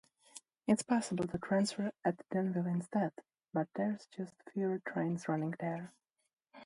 It's 0.67 0.81
possible 0.81 1.27
to 1.27 1.37
transfer 1.37 1.91
at 2.03 2.27
Denville 2.31 2.65
instead, 2.65 3.13
but 3.53 3.67
there's 3.75 4.07
just 4.07 4.33
fewer 4.51 4.79
trains 4.83 5.29
running 5.29 5.53
there. 5.59 5.93